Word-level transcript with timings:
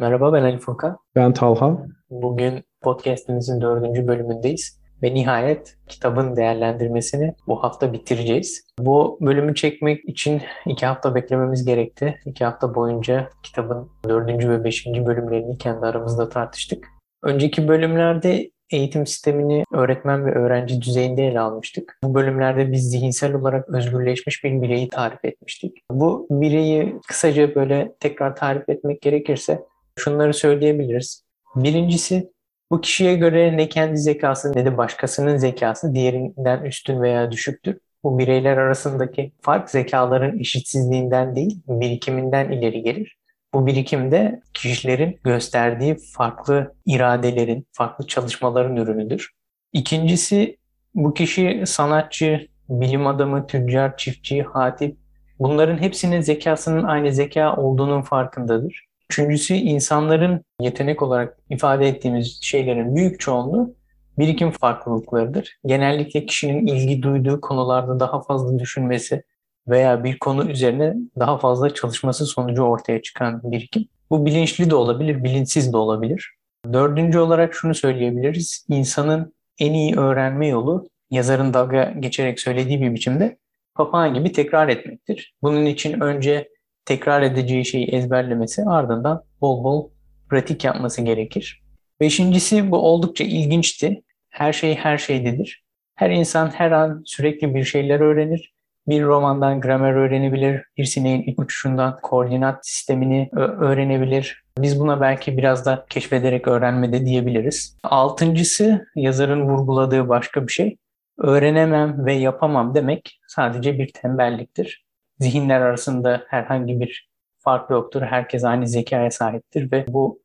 Merhaba 0.00 0.32
ben 0.32 0.42
Ali 0.42 0.58
Furkan. 0.58 0.98
Ben 1.16 1.32
Talha. 1.32 1.86
Bugün 2.10 2.64
podcastimizin 2.80 3.60
dördüncü 3.60 4.06
bölümündeyiz 4.06 4.80
ve 5.02 5.14
nihayet 5.14 5.76
kitabın 5.88 6.36
değerlendirmesini 6.36 7.34
bu 7.46 7.62
hafta 7.62 7.92
bitireceğiz. 7.92 8.64
Bu 8.78 9.18
bölümü 9.20 9.54
çekmek 9.54 10.08
için 10.08 10.42
iki 10.66 10.86
hafta 10.86 11.14
beklememiz 11.14 11.64
gerekti. 11.64 12.18
İki 12.26 12.44
hafta 12.44 12.74
boyunca 12.74 13.30
kitabın 13.42 13.90
dördüncü 14.08 14.50
ve 14.50 14.64
beşinci 14.64 15.06
bölümlerini 15.06 15.58
kendi 15.58 15.86
aramızda 15.86 16.28
tartıştık. 16.28 16.86
Önceki 17.22 17.68
bölümlerde 17.68 18.50
eğitim 18.70 19.06
sistemini 19.06 19.64
öğretmen 19.72 20.26
ve 20.26 20.34
öğrenci 20.34 20.82
düzeyinde 20.82 21.26
ele 21.26 21.40
almıştık. 21.40 21.98
Bu 22.04 22.14
bölümlerde 22.14 22.72
biz 22.72 22.90
zihinsel 22.90 23.34
olarak 23.34 23.68
özgürleşmiş 23.68 24.44
bir 24.44 24.62
bireyi 24.62 24.88
tarif 24.88 25.24
etmiştik. 25.24 25.78
Bu 25.90 26.26
bireyi 26.30 27.00
kısaca 27.08 27.54
böyle 27.54 27.92
tekrar 28.00 28.36
tarif 28.36 28.68
etmek 28.68 29.02
gerekirse 29.02 29.64
şunları 29.98 30.34
söyleyebiliriz. 30.34 31.24
Birincisi 31.56 32.32
bu 32.70 32.80
kişiye 32.80 33.14
göre 33.14 33.56
ne 33.56 33.68
kendi 33.68 33.98
zekası 33.98 34.52
ne 34.56 34.64
de 34.64 34.76
başkasının 34.76 35.36
zekası 35.36 35.94
diğerinden 35.94 36.64
üstün 36.64 37.02
veya 37.02 37.32
düşüktür. 37.32 37.78
Bu 38.04 38.18
bireyler 38.18 38.56
arasındaki 38.56 39.32
fark 39.40 39.70
zekaların 39.70 40.38
eşitsizliğinden 40.38 41.36
değil, 41.36 41.60
birikiminden 41.68 42.50
ileri 42.50 42.82
gelir. 42.82 43.18
Bu 43.54 43.66
birikimde 43.66 44.40
kişilerin 44.54 45.20
gösterdiği 45.24 45.96
farklı 46.16 46.74
iradelerin, 46.86 47.66
farklı 47.72 48.06
çalışmaların 48.06 48.76
ürünüdür. 48.76 49.30
İkincisi 49.72 50.56
bu 50.94 51.14
kişi 51.14 51.62
sanatçı, 51.66 52.48
bilim 52.68 53.06
adamı, 53.06 53.46
tüccar, 53.46 53.96
çiftçi, 53.96 54.42
hatip 54.42 54.96
bunların 55.38 55.78
hepsinin 55.78 56.20
zekasının 56.20 56.84
aynı 56.84 57.12
zeka 57.12 57.56
olduğunun 57.56 58.02
farkındadır. 58.02 58.87
Üçüncüsü 59.10 59.54
insanların 59.54 60.44
yetenek 60.60 61.02
olarak 61.02 61.38
ifade 61.50 61.88
ettiğimiz 61.88 62.38
şeylerin 62.42 62.96
büyük 62.96 63.20
çoğunluğu 63.20 63.74
birikim 64.18 64.50
farklılıklarıdır. 64.50 65.58
Genellikle 65.66 66.26
kişinin 66.26 66.66
ilgi 66.66 67.02
duyduğu 67.02 67.40
konularda 67.40 68.00
daha 68.00 68.22
fazla 68.22 68.58
düşünmesi 68.58 69.22
veya 69.68 70.04
bir 70.04 70.18
konu 70.18 70.50
üzerine 70.50 70.94
daha 71.18 71.38
fazla 71.38 71.74
çalışması 71.74 72.26
sonucu 72.26 72.62
ortaya 72.62 73.02
çıkan 73.02 73.52
birikim. 73.52 73.84
Bu 74.10 74.26
bilinçli 74.26 74.70
de 74.70 74.74
olabilir, 74.74 75.24
bilinçsiz 75.24 75.72
de 75.72 75.76
olabilir. 75.76 76.34
Dördüncü 76.72 77.18
olarak 77.18 77.54
şunu 77.54 77.74
söyleyebiliriz. 77.74 78.66
İnsanın 78.68 79.34
en 79.58 79.72
iyi 79.72 79.96
öğrenme 79.96 80.46
yolu 80.46 80.88
yazarın 81.10 81.54
dalga 81.54 81.94
geçerek 81.98 82.40
söylediği 82.40 82.80
bir 82.80 82.94
biçimde 82.94 83.38
papağan 83.74 84.14
gibi 84.14 84.32
tekrar 84.32 84.68
etmektir. 84.68 85.34
Bunun 85.42 85.66
için 85.66 86.00
önce 86.00 86.48
tekrar 86.88 87.22
edeceği 87.22 87.64
şeyi 87.64 87.86
ezberlemesi 87.86 88.64
ardından 88.64 89.22
bol 89.40 89.64
bol 89.64 89.90
pratik 90.30 90.64
yapması 90.64 91.02
gerekir. 91.02 91.62
Beşincisi 92.00 92.70
bu 92.70 92.76
oldukça 92.76 93.24
ilginçti. 93.24 94.02
Her 94.30 94.52
şey 94.52 94.74
her 94.74 94.98
şeydedir. 94.98 95.64
Her 95.94 96.10
insan 96.10 96.50
her 96.50 96.70
an 96.70 97.02
sürekli 97.06 97.54
bir 97.54 97.64
şeyler 97.64 98.00
öğrenir. 98.00 98.52
Bir 98.88 99.02
romandan 99.02 99.60
gramer 99.60 99.92
öğrenebilir, 99.92 100.62
bir 100.76 100.84
sineğin 100.84 101.34
uçuşundan 101.36 101.98
koordinat 102.02 102.66
sistemini 102.66 103.30
öğrenebilir. 103.36 104.44
Biz 104.58 104.80
buna 104.80 105.00
belki 105.00 105.38
biraz 105.38 105.66
da 105.66 105.86
keşfederek 105.90 106.48
öğrenme 106.48 106.92
de 106.92 107.06
diyebiliriz. 107.06 107.78
Altıncısı 107.84 108.86
yazarın 108.96 109.42
vurguladığı 109.48 110.08
başka 110.08 110.46
bir 110.46 110.52
şey. 110.52 110.76
Öğrenemem 111.18 112.06
ve 112.06 112.12
yapamam 112.12 112.74
demek 112.74 113.20
sadece 113.26 113.78
bir 113.78 113.92
tembelliktir 113.92 114.87
zihinler 115.20 115.60
arasında 115.60 116.24
herhangi 116.28 116.80
bir 116.80 117.08
fark 117.38 117.70
yoktur. 117.70 118.02
Herkes 118.02 118.44
aynı 118.44 118.68
zekaya 118.68 119.10
sahiptir 119.10 119.72
ve 119.72 119.84
bu 119.88 120.20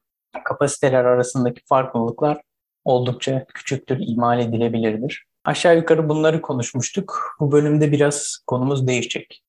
kapasiteler 0.46 1.06
arasındaki 1.06 1.62
farklılıklar 1.66 2.42
oldukça 2.86 3.46
küçüktür, 3.54 3.98
imal 4.08 4.40
edilebilirdir. 4.40 5.26
Aşağı 5.46 5.78
yukarı 5.78 6.10
bunları 6.10 6.42
konuşmuştuk. 6.42 7.36
Bu 7.40 7.52
bölümde 7.52 7.92
biraz 7.92 8.38
konumuz 8.48 8.88
değişecek. 8.88 9.44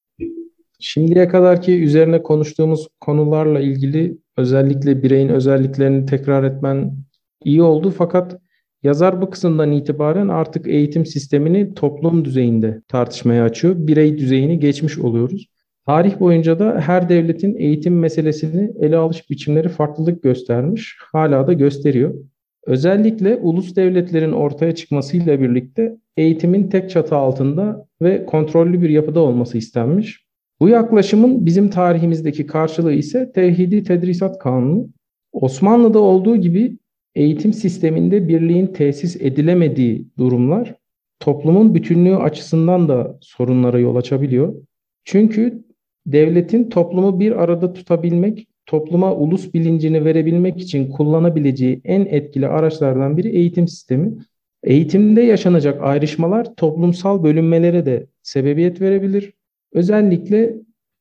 Şimdiye 0.81 1.29
kadarki 1.29 1.83
üzerine 1.83 2.23
konuştuğumuz 2.23 2.89
konularla 3.01 3.61
ilgili 3.61 4.19
özellikle 4.37 5.03
bireyin 5.03 5.29
özelliklerini 5.29 6.07
tekrar 6.07 6.45
etmen 6.45 6.97
iyi 7.45 7.63
oldu 7.63 7.95
fakat 7.99 8.41
Yazar 8.85 9.21
bu 9.21 9.31
kısımdan 9.31 9.73
itibaren 9.73 10.29
artık 10.29 10.69
eğitim 10.69 11.07
sistemini 11.07 11.75
toplum 11.75 12.25
düzeyinde 12.25 12.83
tartışmaya 12.89 13.45
açıyor. 13.45 13.75
Birey 13.79 14.19
düzeyini 14.19 14.59
geçmiş 14.59 14.99
oluyoruz. 14.99 15.49
Tarih 15.87 16.21
boyunca 16.21 16.59
da 16.59 16.81
her 16.81 17.09
devletin 17.09 17.57
eğitim 17.57 17.99
meselesini 17.99 18.73
ele 18.81 18.97
alış 18.97 19.31
biçimleri 19.31 19.69
farklılık 19.69 20.23
göstermiş, 20.23 20.97
hala 21.13 21.47
da 21.47 21.53
gösteriyor. 21.53 22.15
Özellikle 22.67 23.37
ulus 23.37 23.77
devletlerin 23.77 24.33
ortaya 24.33 24.75
çıkmasıyla 24.75 25.41
birlikte 25.41 25.97
eğitimin 26.17 26.69
tek 26.69 26.91
çatı 26.91 27.17
altında 27.17 27.87
ve 28.03 28.27
kontrollü 28.27 28.83
bir 28.83 28.91
yapıda 28.91 29.21
olması 29.21 29.59
istenmiş. 29.59 30.25
Bu 30.61 30.69
yaklaşımın 30.69 31.47
bizim 31.47 31.71
tarihimizdeki 31.71 32.47
karşılığı 32.47 32.93
ise 32.93 33.33
Tevhidi 33.33 33.83
Tedrisat 33.83 34.39
Kanunu. 34.39 34.89
Osmanlı'da 35.33 35.99
olduğu 35.99 36.37
gibi 36.37 36.79
eğitim 37.15 37.53
sisteminde 37.53 38.29
birliğin 38.29 38.67
tesis 38.67 39.17
edilemediği 39.21 40.07
durumlar 40.19 40.75
toplumun 41.21 41.75
bütünlüğü 41.75 42.17
açısından 42.17 42.89
da 42.89 43.19
sorunlara 43.21 43.79
yol 43.79 43.97
açabiliyor. 43.97 44.55
Çünkü 45.05 45.65
devletin 46.07 46.71
toplumu 46.71 47.21
bir 47.21 47.43
arada 47.43 47.73
tutabilmek, 47.73 48.49
topluma 48.67 49.15
ulus 49.15 49.55
bilincini 49.55 50.05
verebilmek 50.05 50.61
için 50.61 50.91
kullanabileceği 50.91 51.81
en 51.85 52.07
etkili 52.07 52.49
araçlardan 52.49 53.17
biri 53.17 53.29
eğitim 53.29 53.69
sistemi. 53.69 54.13
Eğitimde 54.63 55.23
yaşanacak 55.23 55.83
ayrışmalar 55.83 56.55
toplumsal 56.55 57.23
bölünmelere 57.23 57.87
de 57.87 58.07
sebebiyet 58.23 58.81
verebilir. 58.81 59.33
Özellikle 59.73 60.55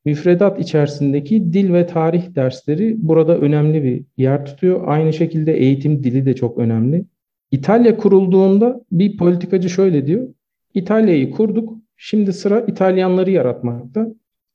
müfredat 0.06 0.60
içerisindeki 0.60 1.54
dil 1.54 1.74
ve 1.74 1.88
tarih 1.88 2.36
dersleri 2.36 2.96
burada 2.98 3.38
önemli 3.38 3.84
bir 3.84 4.04
yer 4.18 4.46
tutuyor. 4.46 4.82
Aynı 4.86 5.14
şekilde 5.14 5.54
eğitim 5.58 6.04
dili 6.04 6.26
de 6.26 6.36
çok 6.36 6.58
önemli. 6.58 7.06
İtalya 7.52 7.98
kurulduğunda 7.98 8.82
bir 8.92 9.18
politikacı 9.18 9.70
şöyle 9.70 10.08
diyor. 10.08 10.28
İtalya'yı 10.74 11.32
kurduk. 11.32 11.78
Şimdi 11.98 12.34
sıra 12.34 12.62
İtalyanları 12.62 13.32
yaratmakta. 13.32 14.08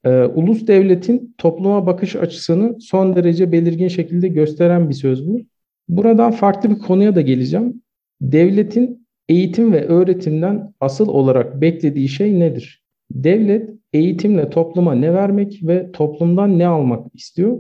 Ee, 0.05 0.25
ulus 0.25 0.67
devletin 0.67 1.35
topluma 1.39 1.87
bakış 1.87 2.17
açısını 2.17 2.81
son 2.81 3.17
derece 3.17 3.53
belirgin 3.53 3.89
şekilde 3.89 4.29
gösteren 4.29 4.89
bir 4.89 4.95
söz 4.95 5.29
bu. 5.29 5.41
Buradan 5.89 6.31
farklı 6.31 6.71
bir 6.71 6.79
konuya 6.79 7.15
da 7.15 7.21
geleceğim. 7.21 7.83
Devletin 8.21 9.07
eğitim 9.29 9.73
ve 9.73 9.87
öğretimden 9.87 10.75
asıl 10.81 11.09
olarak 11.09 11.61
beklediği 11.61 12.09
şey 12.09 12.41
nedir? 12.41 12.88
Devlet 13.11 13.71
eğitimle 13.93 14.51
topluma 14.51 14.95
ne 14.95 15.15
vermek 15.15 15.61
ve 15.63 15.93
toplumdan 15.93 16.59
ne 16.59 16.67
almak 16.67 17.15
istiyor? 17.15 17.59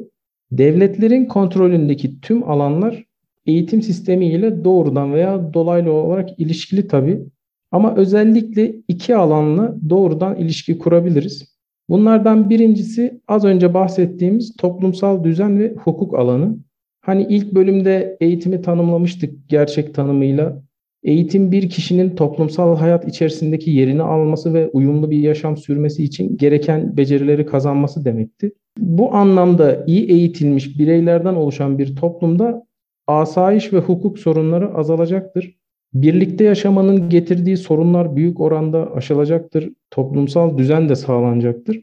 Devletlerin 0.53 1.25
kontrolündeki 1.25 2.21
tüm 2.21 2.51
alanlar 2.51 3.05
eğitim 3.47 3.83
sistemi 3.83 4.27
ile 4.27 4.65
doğrudan 4.65 5.13
veya 5.13 5.55
dolaylı 5.55 5.93
olarak 5.93 6.41
ilişkili 6.41 6.89
tabii. 6.89 7.21
Ama 7.71 7.97
özellikle 7.97 8.75
iki 8.89 9.17
alanla 9.17 9.77
doğrudan 9.89 10.37
ilişki 10.37 10.79
kurabiliriz. 10.79 11.59
Bunlardan 11.89 12.51
birincisi 12.51 13.21
az 13.29 13.45
önce 13.45 13.75
bahsettiğimiz 13.75 14.57
toplumsal 14.57 15.25
düzen 15.25 15.59
ve 15.59 15.75
hukuk 15.75 16.15
alanı. 16.15 16.57
Hani 17.01 17.27
ilk 17.31 17.55
bölümde 17.55 18.17
eğitimi 18.21 18.63
tanımlamıştık 18.63 19.49
gerçek 19.49 19.95
tanımıyla. 19.95 20.63
Eğitim 21.03 21.53
bir 21.53 21.71
kişinin 21.71 22.17
toplumsal 22.17 22.77
hayat 22.77 23.09
içerisindeki 23.09 23.71
yerini 23.71 24.03
alması 24.03 24.55
ve 24.55 24.69
uyumlu 24.69 25.11
bir 25.11 25.19
yaşam 25.19 25.57
sürmesi 25.57 26.05
için 26.05 26.37
gereken 26.37 26.97
becerileri 26.97 27.47
kazanması 27.47 28.05
demekti. 28.05 28.53
Bu 28.79 29.15
anlamda 29.15 29.85
iyi 29.87 30.11
eğitilmiş 30.11 30.79
bireylerden 30.79 31.35
oluşan 31.35 31.79
bir 31.79 31.97
toplumda 31.97 32.67
asayiş 33.07 33.73
ve 33.73 33.79
hukuk 33.79 34.19
sorunları 34.19 34.75
azalacaktır. 34.75 35.59
Birlikte 35.95 36.45
yaşamanın 36.45 37.09
getirdiği 37.09 37.57
sorunlar 37.57 38.17
büyük 38.17 38.41
oranda 38.41 38.93
aşılacaktır. 38.95 39.71
Toplumsal 39.91 40.59
düzen 40.59 40.89
de 40.89 40.95
sağlanacaktır. 40.97 41.83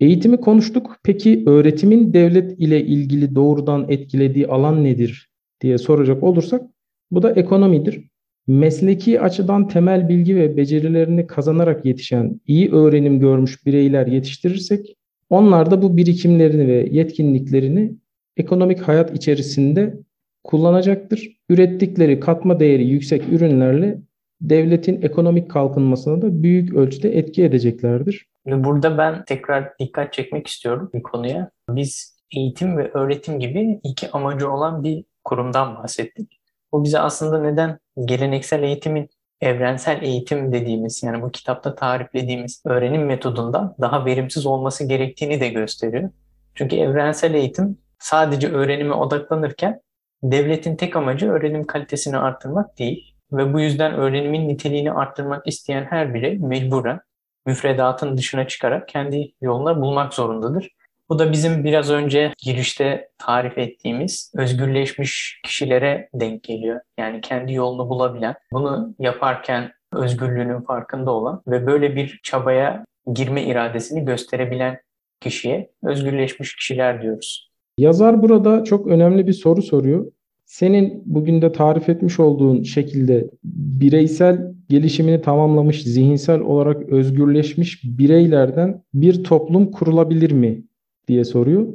Eğitimi 0.00 0.36
konuştuk. 0.36 0.96
Peki 1.04 1.42
öğretimin 1.46 2.12
devlet 2.12 2.60
ile 2.60 2.84
ilgili 2.84 3.34
doğrudan 3.34 3.86
etkilediği 3.88 4.46
alan 4.46 4.84
nedir 4.84 5.30
diye 5.60 5.78
soracak 5.78 6.22
olursak 6.22 6.62
bu 7.10 7.22
da 7.22 7.32
ekonomidir. 7.32 8.04
Mesleki 8.46 9.20
açıdan 9.20 9.68
temel 9.68 10.08
bilgi 10.08 10.36
ve 10.36 10.56
becerilerini 10.56 11.26
kazanarak 11.26 11.86
yetişen, 11.86 12.40
iyi 12.46 12.72
öğrenim 12.72 13.20
görmüş 13.20 13.66
bireyler 13.66 14.06
yetiştirirsek, 14.06 14.96
onlar 15.30 15.70
da 15.70 15.82
bu 15.82 15.96
birikimlerini 15.96 16.68
ve 16.68 16.88
yetkinliklerini 16.90 17.92
ekonomik 18.36 18.80
hayat 18.80 19.16
içerisinde 19.16 19.96
kullanacaktır. 20.44 21.36
Ürettikleri 21.48 22.20
katma 22.20 22.60
değeri 22.60 22.86
yüksek 22.86 23.28
ürünlerle 23.32 23.98
devletin 24.40 25.02
ekonomik 25.02 25.50
kalkınmasına 25.50 26.22
da 26.22 26.42
büyük 26.42 26.74
ölçüde 26.74 27.18
etki 27.18 27.44
edeceklerdir. 27.44 28.26
Burada 28.46 28.98
ben 28.98 29.24
tekrar 29.24 29.78
dikkat 29.78 30.12
çekmek 30.12 30.46
istiyorum 30.46 30.90
bir 30.94 31.02
konuya. 31.02 31.50
Biz 31.70 32.20
eğitim 32.36 32.76
ve 32.76 32.90
öğretim 32.94 33.38
gibi 33.38 33.80
iki 33.84 34.10
amacı 34.10 34.50
olan 34.50 34.84
bir 34.84 35.04
kurumdan 35.24 35.76
bahsettik. 35.76 36.40
Bu 36.72 36.84
bize 36.84 36.98
aslında 36.98 37.42
neden 37.42 37.78
geleneksel 38.04 38.62
eğitimin 38.62 39.10
evrensel 39.40 40.02
eğitim 40.02 40.52
dediğimiz 40.52 41.02
yani 41.02 41.22
bu 41.22 41.30
kitapta 41.30 41.74
tariflediğimiz 41.74 42.62
öğrenim 42.66 43.06
metodundan 43.06 43.74
daha 43.80 44.04
verimsiz 44.04 44.46
olması 44.46 44.84
gerektiğini 44.84 45.40
de 45.40 45.48
gösteriyor. 45.48 46.10
Çünkü 46.54 46.76
evrensel 46.76 47.34
eğitim 47.34 47.78
sadece 47.98 48.48
öğrenime 48.48 48.94
odaklanırken 48.94 49.80
devletin 50.22 50.76
tek 50.76 50.96
amacı 50.96 51.30
öğrenim 51.30 51.66
kalitesini 51.66 52.18
arttırmak 52.18 52.78
değil 52.78 53.14
ve 53.32 53.54
bu 53.54 53.60
yüzden 53.60 53.94
öğrenimin 53.94 54.48
niteliğini 54.48 54.92
arttırmak 54.92 55.46
isteyen 55.46 55.84
her 55.84 56.14
birey 56.14 56.38
mecburen 56.38 57.00
müfredatın 57.46 58.16
dışına 58.16 58.48
çıkarak 58.48 58.88
kendi 58.88 59.32
yolunu 59.40 59.80
bulmak 59.82 60.14
zorundadır. 60.14 60.75
Bu 61.08 61.18
da 61.18 61.32
bizim 61.32 61.64
biraz 61.64 61.90
önce 61.90 62.32
girişte 62.38 63.08
tarif 63.18 63.58
ettiğimiz 63.58 64.32
özgürleşmiş 64.36 65.40
kişilere 65.44 66.08
denk 66.14 66.42
geliyor. 66.42 66.80
Yani 66.98 67.20
kendi 67.20 67.52
yolunu 67.52 67.88
bulabilen, 67.88 68.34
bunu 68.52 68.94
yaparken 68.98 69.72
özgürlüğünün 69.92 70.60
farkında 70.60 71.10
olan 71.10 71.42
ve 71.46 71.66
böyle 71.66 71.96
bir 71.96 72.20
çabaya 72.22 72.84
girme 73.14 73.44
iradesini 73.44 74.04
gösterebilen 74.04 74.78
kişiye 75.20 75.70
özgürleşmiş 75.82 76.56
kişiler 76.56 77.02
diyoruz. 77.02 77.50
Yazar 77.78 78.22
burada 78.22 78.64
çok 78.64 78.86
önemli 78.86 79.26
bir 79.26 79.32
soru 79.32 79.62
soruyor. 79.62 80.06
Senin 80.44 81.02
bugün 81.06 81.42
de 81.42 81.52
tarif 81.52 81.88
etmiş 81.88 82.20
olduğun 82.20 82.62
şekilde 82.62 83.30
bireysel 83.44 84.54
gelişimini 84.68 85.22
tamamlamış, 85.22 85.82
zihinsel 85.82 86.40
olarak 86.40 86.82
özgürleşmiş 86.88 87.84
bireylerden 87.84 88.82
bir 88.94 89.24
toplum 89.24 89.70
kurulabilir 89.70 90.32
mi 90.32 90.62
diye 91.08 91.24
soruyor. 91.24 91.66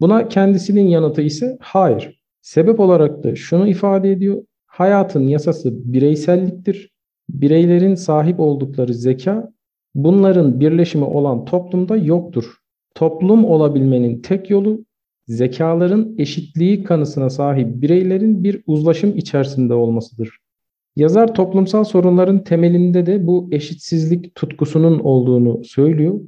Buna 0.00 0.28
kendisinin 0.28 0.88
yanıtı 0.88 1.22
ise 1.22 1.56
hayır. 1.60 2.20
Sebep 2.40 2.80
olarak 2.80 3.24
da 3.24 3.36
şunu 3.36 3.68
ifade 3.68 4.12
ediyor. 4.12 4.42
Hayatın 4.66 5.22
yasası 5.28 5.92
bireyselliktir. 5.92 6.92
Bireylerin 7.28 7.94
sahip 7.94 8.40
oldukları 8.40 8.94
zeka 8.94 9.52
bunların 9.94 10.60
birleşimi 10.60 11.04
olan 11.04 11.44
toplumda 11.44 11.96
yoktur. 11.96 12.44
Toplum 12.94 13.44
olabilmenin 13.44 14.22
tek 14.22 14.50
yolu 14.50 14.84
zekaların 15.26 16.14
eşitliği 16.18 16.84
kanısına 16.84 17.30
sahip 17.30 17.82
bireylerin 17.82 18.44
bir 18.44 18.62
uzlaşım 18.66 19.16
içerisinde 19.16 19.74
olmasıdır. 19.74 20.38
Yazar 20.96 21.34
toplumsal 21.34 21.84
sorunların 21.84 22.44
temelinde 22.44 23.06
de 23.06 23.26
bu 23.26 23.48
eşitsizlik 23.52 24.34
tutkusunun 24.34 24.98
olduğunu 24.98 25.64
söylüyor 25.64 26.20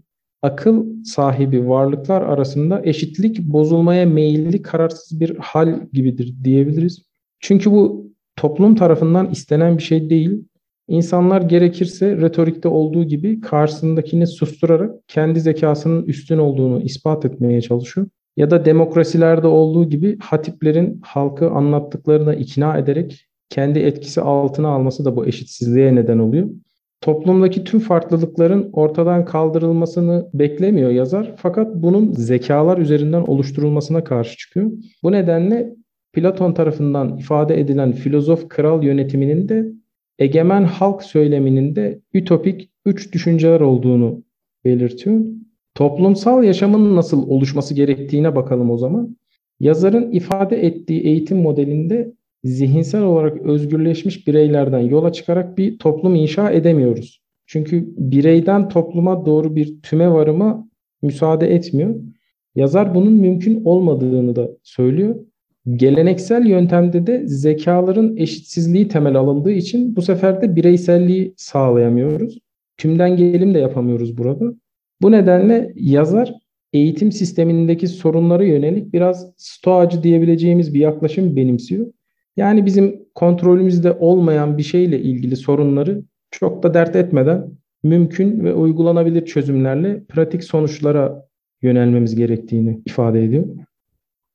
akıl 0.43 0.87
sahibi 1.05 1.69
varlıklar 1.69 2.23
arasında 2.23 2.81
eşitlik 2.85 3.43
bozulmaya 3.43 4.07
meyilli 4.07 4.63
kararsız 4.63 5.21
bir 5.21 5.37
hal 5.37 5.81
gibidir 5.93 6.35
diyebiliriz. 6.45 7.03
Çünkü 7.41 7.71
bu 7.71 8.13
toplum 8.37 8.75
tarafından 8.75 9.31
istenen 9.31 9.79
bir 9.79 9.83
şey 9.83 10.11
değil. 10.11 10.45
İnsanlar 10.89 11.43
gerekirse 11.43 12.17
retorikte 12.17 12.69
olduğu 12.69 13.05
gibi 13.05 13.41
karşısındakini 13.41 14.27
susturarak 14.27 14.95
kendi 15.09 15.41
zekasının 15.41 16.03
üstün 16.03 16.39
olduğunu 16.39 16.83
ispat 16.83 17.25
etmeye 17.25 17.61
çalışıyor. 17.61 18.07
Ya 18.37 18.51
da 18.51 18.65
demokrasilerde 18.65 19.47
olduğu 19.47 19.89
gibi 19.89 20.19
hatiplerin 20.19 21.01
halkı 21.03 21.51
anlattıklarına 21.51 22.35
ikna 22.35 22.79
ederek 22.79 23.27
kendi 23.49 23.79
etkisi 23.79 24.21
altına 24.21 24.69
alması 24.69 25.05
da 25.05 25.17
bu 25.17 25.27
eşitsizliğe 25.27 25.95
neden 25.95 26.19
oluyor. 26.19 26.49
Toplumdaki 27.01 27.65
tüm 27.65 27.81
farklılıkların 27.81 28.71
ortadan 28.73 29.25
kaldırılmasını 29.25 30.31
beklemiyor 30.35 30.91
yazar 30.91 31.35
fakat 31.37 31.75
bunun 31.75 32.13
zekalar 32.13 32.79
üzerinden 32.79 33.23
oluşturulmasına 33.23 34.05
karşı 34.05 34.37
çıkıyor. 34.37 34.71
Bu 35.03 35.13
nedenle 35.13 35.75
Platon 36.13 36.53
tarafından 36.53 37.17
ifade 37.17 37.61
edilen 37.61 37.93
filozof 37.93 38.49
kral 38.49 38.83
yönetiminin 38.83 39.49
de 39.49 39.73
egemen 40.19 40.65
halk 40.65 41.03
söyleminin 41.03 41.77
de 41.77 42.01
ütopik 42.15 42.71
üç 42.87 43.13
düşünceler 43.13 43.61
olduğunu 43.61 44.23
belirtiyor. 44.65 45.21
Toplumsal 45.75 46.45
yaşamın 46.45 46.97
nasıl 46.97 47.29
oluşması 47.29 47.75
gerektiğine 47.75 48.37
bakalım 48.37 48.71
o 48.71 48.79
zaman. 48.79 49.17
Yazarın 49.61 50.13
ifade 50.13 50.67
ettiği 50.67 51.01
eğitim 51.01 51.39
modelinde 51.39 52.13
zihinsel 52.45 53.03
olarak 53.03 53.43
özgürleşmiş 53.43 54.27
bireylerden 54.27 54.81
yola 54.81 55.13
çıkarak 55.13 55.59
bir 55.59 55.79
toplum 55.79 56.15
inşa 56.15 56.51
edemiyoruz. 56.51 57.23
Çünkü 57.47 57.89
bireyden 57.97 58.69
topluma 58.69 59.27
doğru 59.27 59.57
bir 59.57 59.83
tüme 59.83 60.11
varıma 60.11 60.69
müsaade 61.03 61.55
etmiyor. 61.55 61.95
Yazar 62.55 62.95
bunun 62.95 63.13
mümkün 63.13 63.65
olmadığını 63.65 64.37
da 64.37 64.49
söylüyor. 64.63 65.17
Geleneksel 65.77 66.47
yöntemde 66.47 67.07
de 67.07 67.23
zekaların 67.27 68.17
eşitsizliği 68.17 68.89
temel 68.89 69.17
alındığı 69.17 69.53
için 69.53 69.97
bu 69.97 70.03
sefer 70.03 70.43
de 70.43 70.57
bireyselliği 70.57 71.35
sağlayamıyoruz. 71.37 72.39
Tümden 72.77 73.17
gelim 73.17 73.55
de 73.55 73.59
yapamıyoruz 73.59 74.19
burada. 74.19 74.55
Bu 75.03 75.13
nedenle 75.13 75.73
yazar 75.77 76.35
eğitim 76.73 77.13
sistemindeki 77.13 77.89
sorunlara 77.89 78.45
yönelik 78.45 78.93
biraz 78.93 79.33
stoacı 79.37 80.03
diyebileceğimiz 80.03 80.75
bir 80.75 80.81
yaklaşım 80.81 81.37
benimsiyor. 81.37 81.87
Yani 82.39 82.67
bizim 82.67 83.05
kontrolümüzde 83.15 83.93
olmayan 83.93 84.59
bir 84.59 84.63
şeyle 84.63 84.99
ilgili 84.99 85.37
sorunları 85.37 86.03
çok 86.31 86.63
da 86.63 86.75
dert 86.75 86.97
etmeden 86.97 87.51
mümkün 87.83 88.45
ve 88.45 88.55
uygulanabilir 88.55 89.27
çözümlerle 89.27 90.05
pratik 90.05 90.45
sonuçlara 90.45 91.27
yönelmemiz 91.63 92.15
gerektiğini 92.15 92.81
ifade 92.87 93.25
ediyor. 93.25 93.45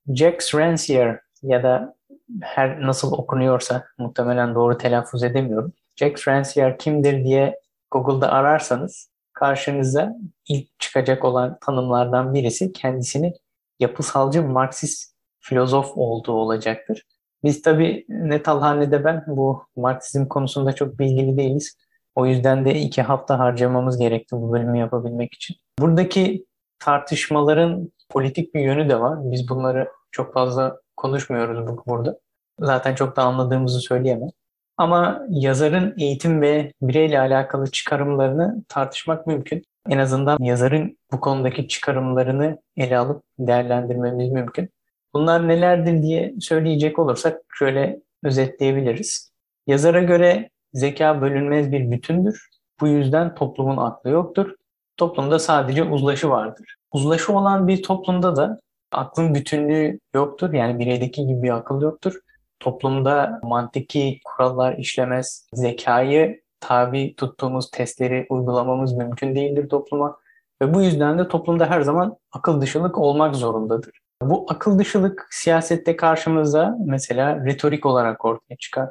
Jacques 0.08 0.54
Rancière 0.54 1.20
ya 1.44 1.64
da 1.64 1.96
her 2.42 2.82
nasıl 2.82 3.12
okunuyorsa 3.12 3.84
muhtemelen 3.98 4.56
doğru 4.56 4.78
telaffuz 4.78 5.24
edemiyorum. 5.24 5.74
Jacques 5.96 6.28
Rancière 6.28 6.78
kimdir 6.78 7.24
diye 7.24 7.60
Google'da 7.92 8.32
ararsanız 8.32 9.10
karşınıza 9.34 10.16
ilk 10.50 10.80
çıkacak 10.80 11.26
olan 11.26 11.58
tanımlardan 11.66 12.34
birisi 12.34 12.74
kendisini 12.74 13.34
yapısalcı 13.80 14.44
Marksist 14.44 15.14
filozof 15.40 15.92
olduğu 15.96 16.32
olacaktır. 16.34 17.04
Biz 17.44 17.62
tabii 17.62 18.06
ne 18.10 18.44
Talha 18.44 18.74
ne 18.74 18.92
de 18.92 19.04
ben 19.04 19.24
bu 19.28 19.64
Marksizm 19.76 20.26
konusunda 20.26 20.74
çok 20.74 21.00
bilgili 21.00 21.38
değiliz. 21.38 21.78
O 22.16 22.26
yüzden 22.26 22.66
de 22.66 22.80
iki 22.80 23.02
hafta 23.02 23.40
harcamamız 23.40 23.98
gerekti 23.98 24.36
bu 24.36 24.54
bölümü 24.54 24.78
yapabilmek 24.78 25.34
için. 25.34 25.56
Buradaki 25.80 26.46
tartışmaların 26.80 27.92
politik 28.10 28.56
bir 28.56 28.60
yönü 28.60 28.90
de 28.90 29.00
var. 29.00 29.32
Biz 29.32 29.50
bunları 29.50 29.88
çok 30.12 30.34
fazla 30.34 30.80
konuşmuyoruz 30.98 31.78
burada. 31.88 32.20
Zaten 32.60 32.96
çok 32.96 33.16
da 33.16 33.24
anladığımızı 33.24 33.80
söyleyemem. 33.80 34.30
Ama 34.78 35.22
yazarın 35.30 35.94
eğitim 35.98 36.42
ve 36.42 36.74
bireyle 36.82 37.20
alakalı 37.20 37.72
çıkarımlarını 37.72 38.64
tartışmak 38.68 39.28
mümkün. 39.28 39.64
En 39.90 39.98
azından 39.98 40.38
yazarın 40.40 40.98
bu 41.12 41.20
konudaki 41.20 41.68
çıkarımlarını 41.68 42.58
ele 42.78 42.98
alıp 42.98 43.24
değerlendirmemiz 43.40 44.32
mümkün. 44.32 44.70
Bunlar 45.14 45.48
nelerdir 45.48 46.04
diye 46.04 46.34
söyleyecek 46.40 47.00
olursak 47.00 47.42
şöyle 47.54 48.00
özetleyebiliriz. 48.24 49.32
Yazara 49.68 50.04
göre 50.04 50.50
zeka 50.74 51.22
bölünmez 51.22 51.72
bir 51.72 51.92
bütündür. 51.92 52.50
Bu 52.82 52.88
yüzden 52.88 53.36
toplumun 53.36 53.78
aklı 53.78 54.10
yoktur. 54.10 54.56
Toplumda 54.98 55.40
sadece 55.40 55.84
uzlaşı 55.84 56.30
vardır. 56.30 56.76
Uzlaşı 56.92 57.34
olan 57.34 57.68
bir 57.68 57.84
toplumda 57.84 58.36
da 58.36 58.60
aklın 58.92 59.36
bütünlüğü 59.36 60.00
yoktur. 60.16 60.54
Yani 60.54 60.80
bireydeki 60.80 61.28
gibi 61.28 61.44
bir 61.44 61.50
akıl 61.50 61.82
yoktur. 61.82 62.14
Toplumda 62.60 63.40
mantiki 63.44 64.20
kurallar 64.26 64.78
işlemez. 64.78 65.48
Zekayı 65.54 66.42
tabi 66.60 67.16
tuttuğumuz 67.16 67.72
testleri 67.72 68.26
uygulamamız 68.30 68.94
mümkün 68.94 69.36
değildir 69.36 69.70
topluma. 69.70 70.18
Ve 70.62 70.74
bu 70.74 70.82
yüzden 70.82 71.20
de 71.20 71.28
toplumda 71.28 71.70
her 71.70 71.82
zaman 71.82 72.18
akıl 72.32 72.62
dışılık 72.62 72.98
olmak 72.98 73.36
zorundadır. 73.36 74.00
Bu 74.30 74.46
akıl 74.50 74.80
dışılık 74.80 75.28
siyasette 75.32 75.96
karşımıza 75.96 76.78
mesela 76.86 77.46
retorik 77.46 77.86
olarak 77.86 78.26
ortaya 78.26 78.56
çıkar. 78.56 78.90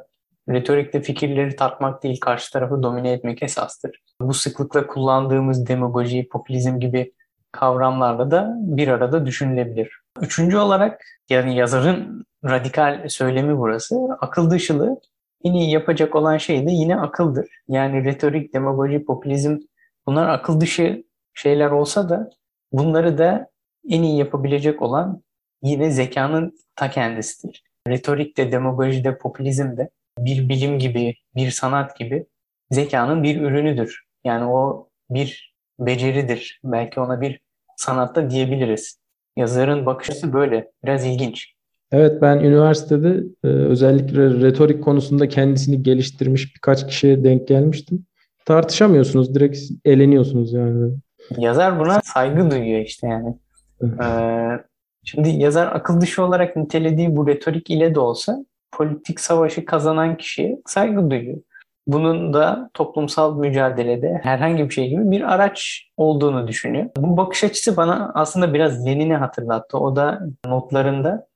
Retorikte 0.49 1.01
fikirleri 1.01 1.55
tartmak 1.55 2.03
değil, 2.03 2.19
karşı 2.19 2.53
tarafı 2.53 2.83
domine 2.83 3.11
etmek 3.11 3.43
esastır. 3.43 4.01
Bu 4.21 4.33
sıklıkla 4.33 4.87
kullandığımız 4.87 5.67
demagoji, 5.67 6.27
popülizm 6.27 6.79
gibi 6.79 7.13
kavramlarla 7.51 8.31
da 8.31 8.53
bir 8.57 8.87
arada 8.87 9.25
düşünülebilir. 9.25 10.01
Üçüncü 10.21 10.57
olarak 10.57 11.01
yani 11.29 11.55
yazarın 11.55 12.25
radikal 12.45 13.09
söylemi 13.09 13.57
burası. 13.57 13.95
Akıl 14.19 14.49
dışılığı 14.49 14.99
en 15.43 15.53
iyi 15.53 15.71
yapacak 15.71 16.15
olan 16.15 16.37
şey 16.37 16.67
de 16.67 16.71
yine 16.71 16.99
akıldır. 16.99 17.47
Yani 17.67 18.05
retorik, 18.05 18.53
demagoji, 18.53 19.05
popülizm 19.05 19.57
bunlar 20.07 20.29
akıl 20.29 20.59
dışı 20.59 21.03
şeyler 21.33 21.71
olsa 21.71 22.09
da 22.09 22.29
bunları 22.71 23.17
da 23.17 23.52
en 23.89 24.03
iyi 24.03 24.17
yapabilecek 24.17 24.81
olan 24.81 25.23
yine 25.63 25.91
zekanın 25.91 26.59
ta 26.75 26.89
kendisidir. 26.89 27.63
Retorikte, 27.87 28.51
demagojide, 28.51 29.17
popülizmde 29.17 29.89
bir 30.19 30.49
bilim 30.49 30.79
gibi, 30.79 31.15
bir 31.35 31.51
sanat 31.51 31.97
gibi 31.97 32.25
zekanın 32.71 33.23
bir 33.23 33.41
ürünüdür. 33.41 34.03
Yani 34.23 34.45
o 34.45 34.89
bir 35.09 35.53
beceridir. 35.79 36.59
Belki 36.63 36.99
ona 36.99 37.21
bir 37.21 37.39
sanatta 37.77 38.29
diyebiliriz. 38.29 38.99
Yazarın 39.37 39.85
bakış 39.85 40.09
açısı 40.09 40.33
böyle. 40.33 40.71
Biraz 40.83 41.05
ilginç. 41.05 41.53
Evet 41.91 42.21
ben 42.21 42.39
üniversitede 42.39 43.23
e, 43.43 43.47
özellikle 43.47 44.29
retorik 44.41 44.83
konusunda 44.83 45.27
kendisini 45.29 45.83
geliştirmiş 45.83 46.55
birkaç 46.55 46.87
kişiye 46.87 47.23
denk 47.23 47.47
gelmiştim. 47.47 48.05
Tartışamıyorsunuz, 48.45 49.35
direkt 49.35 49.59
eleniyorsunuz 49.85 50.53
yani. 50.53 50.93
Yazar 51.37 51.79
buna 51.79 52.01
saygı 52.03 52.51
duyuyor 52.51 52.81
işte 52.81 53.07
yani. 53.07 53.37
Ee, 54.03 54.63
şimdi 55.03 55.29
yazar 55.29 55.67
akıl 55.75 56.01
dışı 56.01 56.23
olarak 56.23 56.55
nitelediği 56.55 57.15
bu 57.15 57.27
retorik 57.27 57.69
ile 57.69 57.95
de 57.95 57.99
olsa 57.99 58.45
politik 58.71 59.19
savaşı 59.19 59.65
kazanan 59.65 60.17
kişiye 60.17 60.61
saygı 60.65 61.09
duyuyor. 61.09 61.37
Bunun 61.87 62.33
da 62.33 62.69
toplumsal 62.73 63.37
mücadelede 63.37 64.19
herhangi 64.23 64.69
bir 64.69 64.73
şey 64.73 64.89
gibi 64.89 65.11
bir 65.11 65.33
araç 65.33 65.87
olduğunu 65.97 66.47
düşünüyor. 66.47 66.89
Bu 66.97 67.17
bakış 67.17 67.43
açısı 67.43 67.77
bana 67.77 68.11
aslında 68.15 68.53
biraz 68.53 68.85
Lenin'i 68.85 69.15
hatırlattı. 69.15 69.77
O 69.77 69.95
da 69.95 70.19
notlarında 70.45 71.27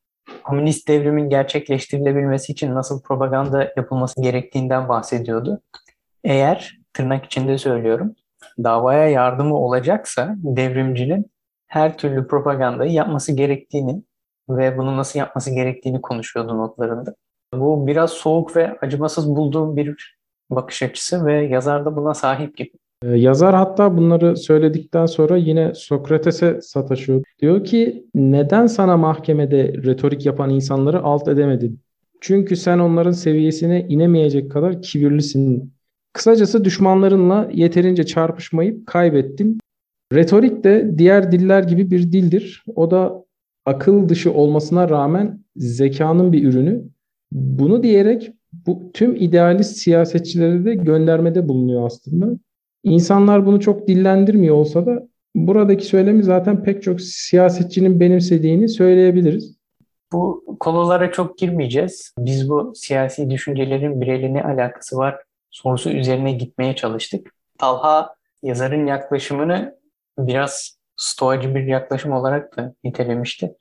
komünist 0.43 0.87
devrimin 0.87 1.29
gerçekleştirilebilmesi 1.29 2.51
için 2.51 2.75
nasıl 2.75 3.01
propaganda 3.01 3.73
yapılması 3.77 4.21
gerektiğinden 4.21 4.89
bahsediyordu. 4.89 5.61
Eğer 6.23 6.77
tırnak 6.93 7.25
içinde 7.25 7.57
söylüyorum 7.57 8.15
davaya 8.63 9.09
yardımı 9.09 9.55
olacaksa 9.55 10.35
devrimcinin 10.37 11.31
her 11.67 11.97
türlü 11.97 12.27
propagandayı 12.27 12.91
yapması 12.91 13.31
gerektiğini 13.31 14.03
ve 14.49 14.77
bunu 14.77 14.97
nasıl 14.97 15.19
yapması 15.19 15.51
gerektiğini 15.51 16.01
konuşuyordu 16.01 16.57
notlarında. 16.57 17.15
Bu 17.53 17.87
biraz 17.87 18.11
soğuk 18.11 18.55
ve 18.55 18.77
acımasız 18.81 19.29
bulduğum 19.29 19.77
bir 19.77 20.17
bakış 20.49 20.83
açısı 20.83 21.25
ve 21.25 21.45
yazar 21.45 21.85
da 21.85 21.95
buna 21.95 22.13
sahip 22.13 22.57
gibi. 22.57 22.71
Ee, 23.03 23.07
yazar 23.07 23.55
hatta 23.55 23.97
bunları 23.97 24.37
söyledikten 24.37 25.05
sonra 25.05 25.37
yine 25.37 25.73
Sokrates'e 25.73 26.61
sataşıyor. 26.61 27.23
Diyor 27.41 27.63
ki 27.63 28.05
neden 28.15 28.67
sana 28.67 28.97
mahkemede 28.97 29.73
retorik 29.83 30.25
yapan 30.25 30.49
insanları 30.49 31.03
alt 31.03 31.27
edemedin? 31.27 31.79
Çünkü 32.21 32.55
sen 32.55 32.79
onların 32.79 33.11
seviyesine 33.11 33.81
inemeyecek 33.89 34.51
kadar 34.51 34.81
kibirlisin. 34.81 35.73
Kısacası 36.13 36.65
düşmanlarınla 36.65 37.49
yeterince 37.53 38.05
çarpışmayıp 38.05 38.87
kaybettin. 38.87 39.59
Retorik 40.13 40.63
de 40.63 40.97
diğer 40.97 41.31
diller 41.31 41.63
gibi 41.63 41.91
bir 41.91 42.11
dildir. 42.11 42.63
O 42.75 42.91
da 42.91 43.25
akıl 43.65 44.09
dışı 44.09 44.33
olmasına 44.33 44.89
rağmen 44.89 45.39
zekanın 45.55 46.33
bir 46.33 46.43
ürünü. 46.43 46.83
Bunu 47.31 47.83
diyerek 47.83 48.31
bu 48.65 48.91
tüm 48.93 49.15
idealist 49.15 49.77
siyasetçilere 49.77 50.65
de 50.65 50.75
göndermede 50.75 51.47
bulunuyor 51.47 51.85
aslında. 51.85 52.39
İnsanlar 52.83 53.45
bunu 53.45 53.59
çok 53.59 53.87
dillendirmiyor 53.87 54.55
olsa 54.55 54.85
da 54.85 55.07
buradaki 55.35 55.85
söylemi 55.85 56.23
zaten 56.23 56.63
pek 56.63 56.83
çok 56.83 57.01
siyasetçinin 57.01 57.99
benimsediğini 57.99 58.69
söyleyebiliriz. 58.69 59.57
Bu 60.13 60.43
konulara 60.59 61.11
çok 61.11 61.37
girmeyeceğiz. 61.37 62.13
Biz 62.19 62.49
bu 62.49 62.71
siyasi 62.75 63.29
düşüncelerin 63.29 64.01
bireyle 64.01 64.33
ne 64.33 64.43
alakası 64.43 64.97
var 64.97 65.15
sorusu 65.51 65.89
üzerine 65.89 66.31
gitmeye 66.31 66.75
çalıştık. 66.75 67.33
Talha 67.57 68.15
yazarın 68.43 68.87
yaklaşımını 68.87 69.76
biraz 70.17 70.77
stoacı 70.95 71.55
bir 71.55 71.63
yaklaşım 71.63 72.11
olarak 72.11 72.57
da 72.57 72.73
nitelemişti. 72.83 73.55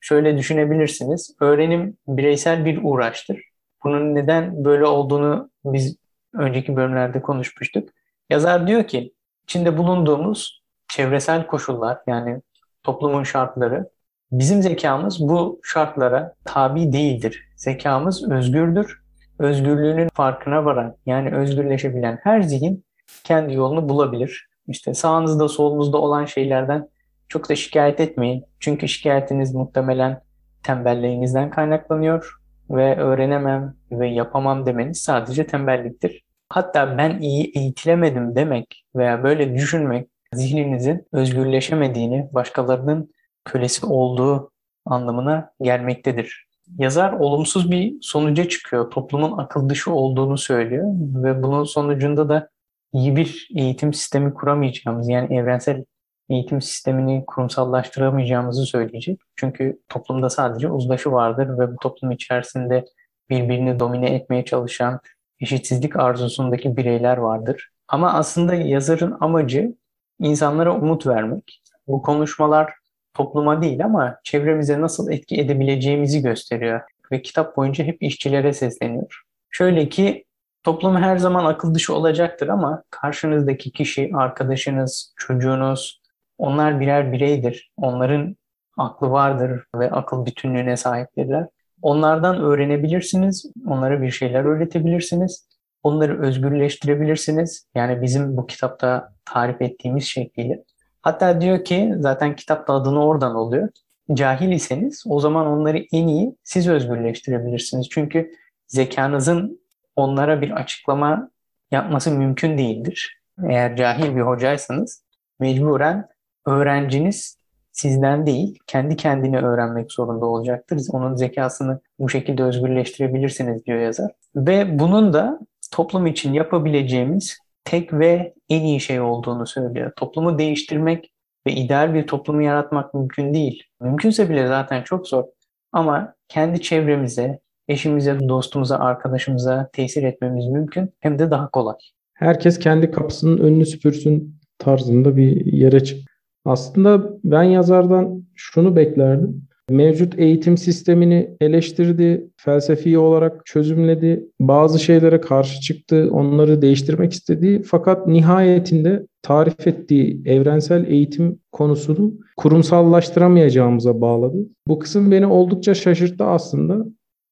Şöyle 0.00 0.38
düşünebilirsiniz. 0.38 1.36
Öğrenim 1.40 1.96
bireysel 2.06 2.64
bir 2.64 2.80
uğraştır. 2.82 3.40
Bunun 3.84 4.14
neden 4.14 4.64
böyle 4.64 4.86
olduğunu 4.86 5.50
biz 5.64 5.96
önceki 6.34 6.76
bölümlerde 6.76 7.22
konuşmuştuk. 7.22 7.88
Yazar 8.30 8.66
diyor 8.66 8.84
ki 8.84 9.14
içinde 9.44 9.78
bulunduğumuz 9.78 10.62
çevresel 10.88 11.46
koşullar 11.46 11.98
yani 12.06 12.42
toplumun 12.82 13.22
şartları 13.22 13.88
bizim 14.32 14.62
zekamız 14.62 15.20
bu 15.20 15.60
şartlara 15.62 16.34
tabi 16.44 16.92
değildir. 16.92 17.48
Zekamız 17.56 18.30
özgürdür. 18.30 19.02
Özgürlüğünün 19.38 20.08
farkına 20.14 20.64
varan 20.64 20.96
yani 21.06 21.34
özgürleşebilen 21.34 22.18
her 22.22 22.40
zihin 22.40 22.84
kendi 23.24 23.54
yolunu 23.54 23.88
bulabilir. 23.88 24.47
İşte 24.68 24.94
sağınızda 24.94 25.48
solunuzda 25.48 25.98
olan 25.98 26.24
şeylerden 26.24 26.88
çok 27.28 27.48
da 27.48 27.56
şikayet 27.56 28.00
etmeyin. 28.00 28.44
Çünkü 28.60 28.88
şikayetiniz 28.88 29.54
muhtemelen 29.54 30.20
tembelliğinizden 30.62 31.50
kaynaklanıyor 31.50 32.38
ve 32.70 32.96
öğrenemem 32.96 33.74
ve 33.90 34.08
yapamam 34.08 34.66
demeniz 34.66 35.00
sadece 35.00 35.46
tembelliktir. 35.46 36.22
Hatta 36.48 36.98
ben 36.98 37.18
iyi 37.18 37.52
eğitilemedim 37.54 38.36
demek 38.36 38.84
veya 38.96 39.22
böyle 39.22 39.54
düşünmek 39.54 40.08
zihninizin 40.32 41.06
özgürleşemediğini, 41.12 42.28
başkalarının 42.32 43.12
kölesi 43.44 43.86
olduğu 43.86 44.50
anlamına 44.86 45.50
gelmektedir. 45.60 46.48
Yazar 46.78 47.12
olumsuz 47.12 47.70
bir 47.70 47.94
sonuca 48.00 48.48
çıkıyor. 48.48 48.90
Toplumun 48.90 49.38
akıl 49.38 49.68
dışı 49.68 49.92
olduğunu 49.92 50.38
söylüyor 50.38 50.86
ve 51.24 51.42
bunun 51.42 51.64
sonucunda 51.64 52.28
da 52.28 52.48
iyi 52.92 53.16
bir 53.16 53.48
eğitim 53.56 53.94
sistemi 53.94 54.34
kuramayacağımız 54.34 55.08
yani 55.08 55.36
evrensel 55.36 55.84
eğitim 56.30 56.62
sistemini 56.62 57.24
kurumsallaştıramayacağımızı 57.26 58.66
söyleyecek. 58.66 59.20
Çünkü 59.36 59.80
toplumda 59.88 60.30
sadece 60.30 60.70
uzlaşı 60.70 61.12
vardır 61.12 61.58
ve 61.58 61.72
bu 61.72 61.76
toplum 61.76 62.10
içerisinde 62.10 62.84
birbirini 63.30 63.80
domine 63.80 64.14
etmeye 64.14 64.44
çalışan 64.44 65.00
eşitsizlik 65.40 65.96
arzusundaki 65.96 66.76
bireyler 66.76 67.16
vardır. 67.16 67.70
Ama 67.88 68.12
aslında 68.12 68.54
yazarın 68.54 69.16
amacı 69.20 69.74
insanlara 70.20 70.74
umut 70.76 71.06
vermek. 71.06 71.62
Bu 71.86 72.02
konuşmalar 72.02 72.72
topluma 73.14 73.62
değil 73.62 73.84
ama 73.84 74.16
çevremize 74.24 74.80
nasıl 74.80 75.10
etki 75.10 75.40
edebileceğimizi 75.40 76.22
gösteriyor. 76.22 76.80
Ve 77.12 77.22
kitap 77.22 77.56
boyunca 77.56 77.84
hep 77.84 78.02
işçilere 78.02 78.52
sesleniyor. 78.52 79.22
Şöyle 79.50 79.88
ki 79.88 80.24
toplum 80.62 80.96
her 80.96 81.16
zaman 81.16 81.44
akıl 81.44 81.74
dışı 81.74 81.94
olacaktır 81.94 82.48
ama 82.48 82.82
karşınızdaki 82.90 83.72
kişi, 83.72 84.10
arkadaşınız, 84.14 85.14
çocuğunuz, 85.16 86.00
onlar 86.38 86.80
birer 86.80 87.12
bireydir. 87.12 87.72
Onların 87.76 88.36
aklı 88.76 89.10
vardır 89.10 89.64
ve 89.74 89.90
akıl 89.90 90.26
bütünlüğüne 90.26 90.76
sahiptirler. 90.76 91.46
Onlardan 91.82 92.40
öğrenebilirsiniz, 92.40 93.52
onlara 93.66 94.02
bir 94.02 94.10
şeyler 94.10 94.44
öğretebilirsiniz, 94.44 95.48
onları 95.82 96.22
özgürleştirebilirsiniz. 96.22 97.66
Yani 97.74 98.02
bizim 98.02 98.36
bu 98.36 98.46
kitapta 98.46 99.12
tarif 99.24 99.62
ettiğimiz 99.62 100.04
şekliyle. 100.04 100.64
Hatta 101.02 101.40
diyor 101.40 101.64
ki 101.64 101.94
zaten 101.98 102.36
kitapta 102.36 102.74
adını 102.74 103.06
oradan 103.06 103.34
oluyor. 103.34 103.68
Cahil 104.12 104.52
iseniz 104.52 105.04
o 105.06 105.20
zaman 105.20 105.46
onları 105.46 105.84
en 105.92 106.08
iyi 106.08 106.36
siz 106.44 106.68
özgürleştirebilirsiniz. 106.68 107.88
Çünkü 107.90 108.30
zekanızın 108.66 109.60
onlara 109.98 110.40
bir 110.40 110.50
açıklama 110.50 111.30
yapması 111.70 112.10
mümkün 112.10 112.58
değildir. 112.58 113.20
Eğer 113.48 113.76
cahil 113.76 114.16
bir 114.16 114.20
hocaysanız 114.20 115.04
mecburen 115.40 116.08
öğrenciniz 116.46 117.38
sizden 117.72 118.26
değil, 118.26 118.58
kendi 118.66 118.96
kendini 118.96 119.38
öğrenmek 119.38 119.92
zorunda 119.92 120.26
olacaktır. 120.26 120.80
Onun 120.92 121.14
zekasını 121.14 121.80
bu 121.98 122.08
şekilde 122.08 122.42
özgürleştirebilirsiniz 122.42 123.64
diyor 123.66 123.78
yazar. 123.78 124.10
Ve 124.36 124.78
bunun 124.78 125.12
da 125.12 125.38
toplum 125.72 126.06
için 126.06 126.32
yapabileceğimiz 126.32 127.38
tek 127.64 127.92
ve 127.92 128.34
en 128.48 128.60
iyi 128.60 128.80
şey 128.80 129.00
olduğunu 129.00 129.46
söylüyor. 129.46 129.92
Toplumu 129.96 130.38
değiştirmek 130.38 131.12
ve 131.46 131.52
ideal 131.52 131.94
bir 131.94 132.06
toplumu 132.06 132.42
yaratmak 132.42 132.94
mümkün 132.94 133.34
değil. 133.34 133.62
Mümkünse 133.80 134.30
bile 134.30 134.46
zaten 134.46 134.82
çok 134.82 135.08
zor. 135.08 135.24
Ama 135.72 136.14
kendi 136.28 136.62
çevremize, 136.62 137.38
eşimize, 137.68 138.28
dostumuza, 138.28 138.78
arkadaşımıza 138.78 139.68
tesir 139.72 140.02
etmemiz 140.02 140.46
mümkün. 140.46 140.90
Hem 141.00 141.18
de 141.18 141.30
daha 141.30 141.50
kolay. 141.50 141.76
Herkes 142.14 142.58
kendi 142.58 142.90
kapısının 142.90 143.38
önünü 143.38 143.66
süpürsün 143.66 144.34
tarzında 144.58 145.16
bir 145.16 145.46
yere 145.46 145.84
çık. 145.84 146.08
Aslında 146.44 147.10
ben 147.24 147.42
yazardan 147.42 148.24
şunu 148.34 148.76
beklerdim. 148.76 149.48
Mevcut 149.70 150.18
eğitim 150.18 150.56
sistemini 150.56 151.30
eleştirdi, 151.40 152.30
felsefi 152.36 152.98
olarak 152.98 153.46
çözümledi, 153.46 154.24
bazı 154.40 154.78
şeylere 154.78 155.20
karşı 155.20 155.60
çıktı, 155.60 156.08
onları 156.12 156.62
değiştirmek 156.62 157.12
istedi. 157.12 157.62
Fakat 157.62 158.06
nihayetinde 158.06 159.06
tarif 159.22 159.66
ettiği 159.66 160.22
evrensel 160.24 160.86
eğitim 160.86 161.38
konusunu 161.52 162.12
kurumsallaştıramayacağımıza 162.36 164.00
bağladı. 164.00 164.36
Bu 164.68 164.78
kısım 164.78 165.10
beni 165.10 165.26
oldukça 165.26 165.74
şaşırttı 165.74 166.24
aslında. 166.24 166.86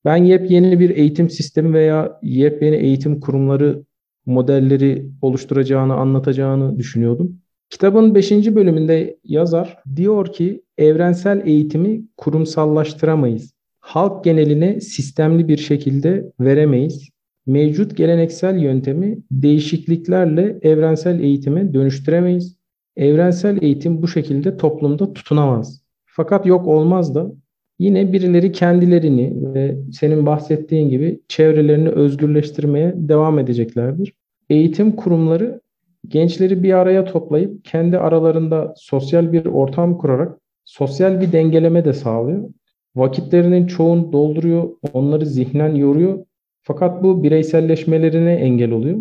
Ben 0.07 0.17
yepyeni 0.17 0.81
bir 0.81 0.91
eğitim 0.91 1.31
sistemi 1.31 1.73
veya 1.73 2.19
yepyeni 2.23 2.77
eğitim 2.77 3.21
kurumları 3.21 3.85
modelleri 4.27 5.07
oluşturacağını, 5.23 5.95
anlatacağını 5.95 6.79
düşünüyordum. 6.79 7.39
Kitabın 7.71 8.15
5. 8.15 8.31
bölümünde 8.31 9.19
yazar 9.25 9.79
diyor 9.97 10.33
ki 10.33 10.63
evrensel 10.79 11.47
eğitimi 11.47 12.05
kurumsallaştıramayız. 12.17 13.55
Halk 13.81 14.25
geneline 14.25 14.81
sistemli 14.81 15.49
bir 15.49 15.57
şekilde 15.57 16.33
veremeyiz. 16.41 17.09
Mevcut 17.47 17.97
geleneksel 17.97 18.59
yöntemi 18.59 19.19
değişikliklerle 19.31 20.59
evrensel 20.63 21.21
eğitime 21.21 21.75
dönüştüremeyiz. 21.75 22.57
Evrensel 22.97 23.63
eğitim 23.63 24.03
bu 24.03 24.09
şekilde 24.09 24.57
toplumda 24.57 25.13
tutunamaz. 25.13 25.83
Fakat 26.05 26.47
yok 26.47 26.67
olmaz 26.67 27.15
da 27.15 27.33
yine 27.79 28.13
birileri 28.13 28.53
kendilerini 28.53 29.55
ve 29.55 29.77
senin 29.93 30.27
bahsettiğin 30.27 30.89
gibi 30.89 31.21
çevrelerini 31.29 31.89
özgürleştirmeye 31.89 32.93
devam 32.97 33.39
edeceklerdir. 33.39 34.13
Eğitim 34.51 34.97
kurumları 34.97 35.61
gençleri 36.09 36.63
bir 36.63 36.73
araya 36.73 37.05
toplayıp 37.05 37.65
kendi 37.65 37.99
aralarında 37.99 38.75
sosyal 38.77 39.33
bir 39.33 39.47
ortam 39.47 39.99
kurarak 39.99 40.39
sosyal 40.65 41.21
bir 41.21 41.33
dengeleme 41.33 41.85
de 41.85 41.93
sağlıyor. 41.93 42.49
Vakitlerinin 42.97 43.67
çoğunu 43.67 44.13
dolduruyor, 44.13 44.69
onları 44.93 45.27
zihnen 45.27 45.75
yoruyor. 45.75 46.25
Fakat 46.63 47.03
bu 47.03 47.23
bireyselleşmelerine 47.23 48.33
engel 48.33 48.71
oluyor. 48.71 48.99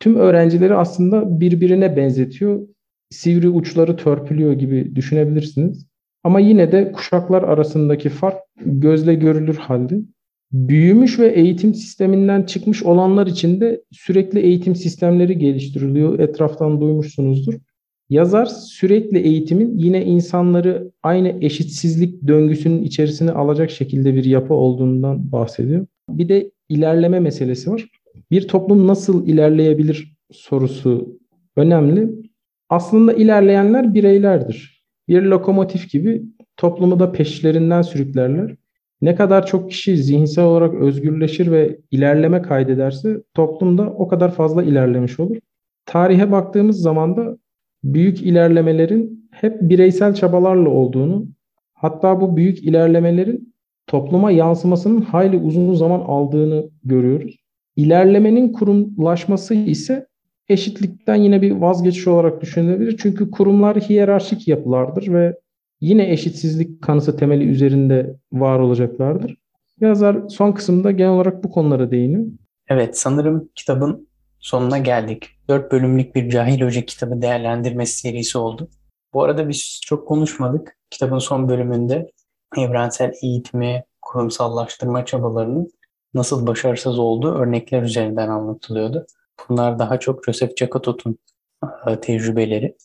Tüm 0.00 0.16
öğrencileri 0.16 0.74
aslında 0.74 1.40
birbirine 1.40 1.96
benzetiyor. 1.96 2.68
Sivri 3.10 3.48
uçları 3.48 3.96
törpülüyor 3.96 4.52
gibi 4.52 4.96
düşünebilirsiniz. 4.96 5.89
Ama 6.24 6.40
yine 6.40 6.72
de 6.72 6.92
kuşaklar 6.92 7.42
arasındaki 7.42 8.08
fark 8.08 8.36
gözle 8.56 9.14
görülür 9.14 9.56
halde. 9.56 10.00
Büyümüş 10.52 11.18
ve 11.18 11.28
eğitim 11.28 11.74
sisteminden 11.74 12.42
çıkmış 12.42 12.82
olanlar 12.82 13.26
için 13.26 13.60
de 13.60 13.82
sürekli 13.92 14.40
eğitim 14.40 14.76
sistemleri 14.76 15.38
geliştiriliyor. 15.38 16.18
Etraftan 16.18 16.80
duymuşsunuzdur. 16.80 17.54
Yazar 18.10 18.46
sürekli 18.46 19.18
eğitimin 19.18 19.78
yine 19.78 20.04
insanları 20.04 20.90
aynı 21.02 21.38
eşitsizlik 21.40 22.28
döngüsünün 22.28 22.82
içerisine 22.82 23.30
alacak 23.30 23.70
şekilde 23.70 24.14
bir 24.14 24.24
yapı 24.24 24.54
olduğundan 24.54 25.32
bahsediyor. 25.32 25.86
Bir 26.08 26.28
de 26.28 26.50
ilerleme 26.68 27.20
meselesi 27.20 27.70
var. 27.70 27.86
Bir 28.30 28.48
toplum 28.48 28.86
nasıl 28.86 29.28
ilerleyebilir 29.28 30.16
sorusu 30.32 31.18
önemli. 31.56 32.10
Aslında 32.68 33.12
ilerleyenler 33.12 33.94
bireylerdir. 33.94 34.79
Bir 35.10 35.22
lokomotif 35.22 35.90
gibi 35.90 36.22
toplumu 36.56 37.00
da 37.00 37.12
peşlerinden 37.12 37.82
sürüklerler. 37.82 38.56
Ne 39.02 39.14
kadar 39.14 39.46
çok 39.46 39.70
kişi 39.70 39.96
zihinsel 39.96 40.44
olarak 40.44 40.74
özgürleşir 40.74 41.50
ve 41.50 41.78
ilerleme 41.90 42.42
kaydederse 42.42 43.22
toplumda 43.34 43.90
o 43.90 44.08
kadar 44.08 44.34
fazla 44.34 44.62
ilerlemiş 44.62 45.20
olur. 45.20 45.36
Tarihe 45.86 46.32
baktığımız 46.32 46.80
zaman 46.80 47.16
da 47.16 47.38
büyük 47.84 48.22
ilerlemelerin 48.22 49.28
hep 49.30 49.62
bireysel 49.62 50.14
çabalarla 50.14 50.68
olduğunu, 50.68 51.26
hatta 51.74 52.20
bu 52.20 52.36
büyük 52.36 52.64
ilerlemelerin 52.64 53.54
topluma 53.86 54.30
yansımasının 54.30 55.00
hayli 55.00 55.36
uzun 55.36 55.74
zaman 55.74 56.00
aldığını 56.00 56.70
görüyoruz. 56.84 57.36
İlerlemenin 57.76 58.52
kurumlaşması 58.52 59.54
ise 59.54 60.06
eşitlikten 60.50 61.14
yine 61.14 61.42
bir 61.42 61.50
vazgeçiş 61.50 62.06
olarak 62.06 62.40
düşünülebilir. 62.40 62.96
Çünkü 63.02 63.30
kurumlar 63.30 63.80
hiyerarşik 63.80 64.48
yapılardır 64.48 65.12
ve 65.12 65.38
yine 65.80 66.10
eşitsizlik 66.12 66.82
kanısı 66.82 67.16
temeli 67.16 67.44
üzerinde 67.44 68.16
var 68.32 68.58
olacaklardır. 68.58 69.36
Yazar 69.80 70.28
son 70.28 70.52
kısımda 70.52 70.90
genel 70.90 71.10
olarak 71.10 71.44
bu 71.44 71.50
konulara 71.50 71.90
değiniyor. 71.90 72.26
Evet, 72.68 72.98
sanırım 72.98 73.48
kitabın 73.54 74.08
sonuna 74.38 74.78
geldik. 74.78 75.28
Dört 75.48 75.72
bölümlük 75.72 76.14
bir 76.14 76.30
Cahil 76.30 76.60
Hoca 76.60 76.80
kitabı 76.80 77.22
değerlendirmesi 77.22 77.98
serisi 77.98 78.38
oldu. 78.38 78.68
Bu 79.14 79.22
arada 79.22 79.48
biz 79.48 79.80
çok 79.84 80.08
konuşmadık. 80.08 80.76
Kitabın 80.90 81.18
son 81.18 81.48
bölümünde 81.48 82.10
evrensel 82.56 83.12
eğitimi, 83.22 83.84
kurumsallaştırma 84.02 85.04
çabalarının 85.04 85.70
nasıl 86.14 86.46
başarısız 86.46 86.98
olduğu 86.98 87.34
örnekler 87.34 87.82
üzerinden 87.82 88.28
anlatılıyordu. 88.28 89.06
Bunlar 89.48 89.78
daha 89.78 90.00
çok 90.00 90.24
Joseph 90.24 90.56
Jacotot'un 90.56 91.18
e, 91.86 92.00
tecrübeleri. 92.00 92.76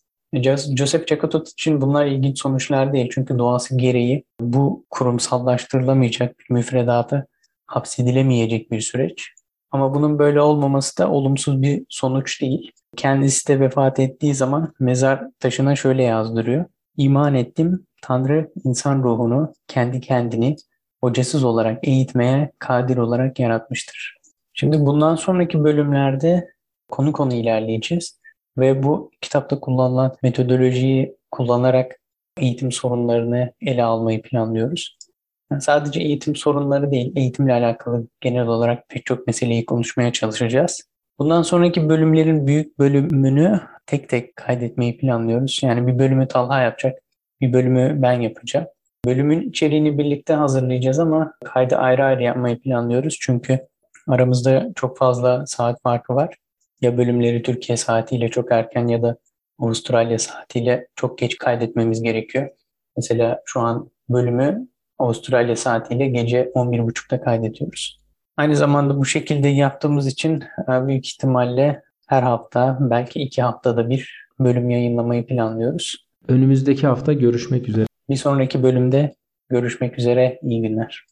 Joseph 0.77 1.07
Jacquot 1.07 1.49
için 1.49 1.81
bunlar 1.81 2.05
ilginç 2.05 2.41
sonuçlar 2.41 2.93
değil. 2.93 3.09
Çünkü 3.13 3.39
doğası 3.39 3.77
gereği 3.77 4.23
bu 4.39 4.85
kurumsallaştırılamayacak 4.89 6.39
bir 6.39 6.53
müfredata 6.53 7.25
hapsedilemeyecek 7.67 8.71
bir 8.71 8.81
süreç. 8.81 9.29
Ama 9.71 9.95
bunun 9.95 10.19
böyle 10.19 10.41
olmaması 10.41 10.97
da 10.97 11.11
olumsuz 11.11 11.61
bir 11.61 11.85
sonuç 11.89 12.41
değil. 12.41 12.71
Kendisi 12.97 13.47
de 13.47 13.59
vefat 13.59 13.99
ettiği 13.99 14.35
zaman 14.35 14.73
mezar 14.79 15.23
taşına 15.39 15.75
şöyle 15.75 16.03
yazdırıyor. 16.03 16.65
İman 16.97 17.35
ettim, 17.35 17.85
Tanrı 18.01 18.51
insan 18.63 19.03
ruhunu 19.03 19.53
kendi 19.67 20.01
kendini 20.01 20.55
hocasız 21.01 21.43
olarak 21.43 21.87
eğitmeye 21.87 22.51
kadir 22.59 22.97
olarak 22.97 23.39
yaratmıştır. 23.39 24.14
Şimdi 24.55 24.79
bundan 24.79 25.15
sonraki 25.15 25.63
bölümlerde 25.63 26.49
konu 26.91 27.11
konu 27.11 27.33
ilerleyeceğiz 27.33 28.19
ve 28.57 28.83
bu 28.83 29.11
kitapta 29.21 29.59
kullanılan 29.59 30.15
metodolojiyi 30.23 31.17
kullanarak 31.31 31.99
eğitim 32.37 32.71
sorunlarını 32.71 33.53
ele 33.61 33.83
almayı 33.83 34.21
planlıyoruz. 34.21 34.97
Yani 35.51 35.61
sadece 35.61 35.99
eğitim 35.99 36.35
sorunları 36.35 36.91
değil, 36.91 37.13
eğitimle 37.15 37.53
alakalı 37.53 38.07
genel 38.21 38.47
olarak 38.47 38.89
pek 38.89 39.05
çok 39.05 39.27
meseleyi 39.27 39.65
konuşmaya 39.65 40.13
çalışacağız. 40.13 40.89
Bundan 41.19 41.41
sonraki 41.41 41.89
bölümlerin 41.89 42.47
büyük 42.47 42.79
bölümünü 42.79 43.61
tek 43.85 44.09
tek 44.09 44.35
kaydetmeyi 44.35 44.97
planlıyoruz. 44.97 45.59
Yani 45.63 45.87
bir 45.87 45.99
bölümü 45.99 46.27
Talha 46.27 46.61
yapacak, 46.61 46.99
bir 47.41 47.53
bölümü 47.53 48.01
ben 48.01 48.21
yapacağım. 48.21 48.67
Bölümün 49.05 49.49
içeriğini 49.49 49.97
birlikte 49.97 50.33
hazırlayacağız 50.33 50.99
ama 50.99 51.33
kaydı 51.45 51.75
ayrı 51.75 52.03
ayrı 52.03 52.23
yapmayı 52.23 52.59
planlıyoruz. 52.59 53.17
Çünkü 53.21 53.59
aramızda 54.07 54.71
çok 54.75 54.97
fazla 54.97 55.45
saat 55.45 55.81
farkı 55.81 56.15
var. 56.15 56.35
Ya 56.81 56.97
bölümleri 56.97 57.41
Türkiye 57.41 57.77
saatiyle 57.77 58.29
çok 58.29 58.51
erken 58.51 58.87
ya 58.87 59.01
da 59.01 59.17
Avustralya 59.59 60.19
saatiyle 60.19 60.87
çok 60.95 61.17
geç 61.17 61.37
kaydetmemiz 61.37 62.03
gerekiyor. 62.03 62.49
Mesela 62.97 63.41
şu 63.45 63.59
an 63.59 63.89
bölümü 64.09 64.67
Avustralya 64.99 65.55
saatiyle 65.55 66.07
gece 66.07 66.51
11.30'da 66.55 67.21
kaydediyoruz. 67.21 68.01
Aynı 68.37 68.55
zamanda 68.55 68.97
bu 68.97 69.05
şekilde 69.05 69.47
yaptığımız 69.47 70.07
için 70.07 70.43
e, 70.69 70.87
büyük 70.87 71.07
ihtimalle 71.07 71.81
her 72.07 72.23
hafta 72.23 72.77
belki 72.81 73.19
iki 73.19 73.41
haftada 73.41 73.89
bir 73.89 74.27
bölüm 74.39 74.69
yayınlamayı 74.69 75.25
planlıyoruz. 75.25 76.07
Önümüzdeki 76.27 76.87
hafta 76.87 77.13
görüşmek 77.13 77.69
üzere. 77.69 77.85
Bir 78.09 78.15
sonraki 78.15 78.63
bölümde 78.63 79.15
görüşmek 79.49 79.99
üzere. 79.99 80.39
İyi 80.43 80.61
günler. 80.61 81.05